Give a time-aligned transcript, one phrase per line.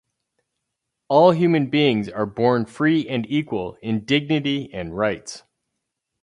[1.09, 5.43] All human beings are born free and equal in dignity and rights.